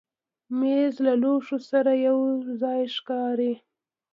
[0.59, 2.19] مېز له لوښو سره یو
[2.61, 3.53] ځای ښکاري.